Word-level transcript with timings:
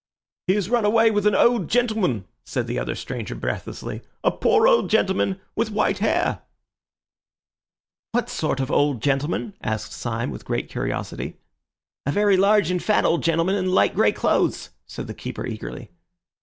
"He 0.47 0.55
has 0.55 0.67
run 0.67 0.83
away 0.83 1.11
with 1.11 1.27
an 1.27 1.35
old 1.35 1.67
gentleman," 1.67 2.25
said 2.43 2.65
the 2.65 2.79
other 2.79 2.95
stranger 2.95 3.35
breathlessly, 3.35 4.01
"a 4.23 4.31
poor 4.31 4.67
old 4.67 4.89
gentleman 4.89 5.39
with 5.55 5.69
white 5.69 5.99
hair!" 5.99 6.41
"What 8.11 8.27
sort 8.27 8.59
of 8.59 8.71
old 8.71 9.03
gentleman?" 9.03 9.53
asked 9.61 9.93
Syme, 9.93 10.31
with 10.31 10.43
great 10.43 10.69
curiosity. 10.69 11.37
"A 12.07 12.11
very 12.11 12.35
large 12.35 12.71
and 12.71 12.81
fat 12.81 13.05
old 13.05 13.21
gentleman 13.21 13.53
in 13.53 13.67
light 13.73 13.93
grey 13.93 14.11
clothes," 14.11 14.71
said 14.87 15.05
the 15.05 15.13
keeper 15.13 15.45
eagerly. 15.45 15.91